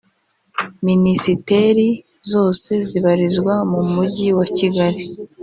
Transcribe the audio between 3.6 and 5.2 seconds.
mu Mujyi wa Kigali